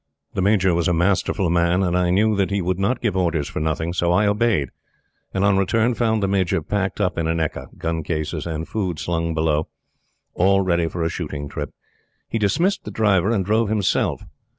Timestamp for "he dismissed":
12.27-12.83